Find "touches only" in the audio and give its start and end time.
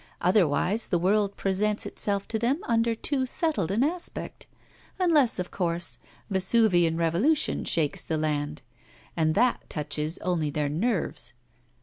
9.69-10.49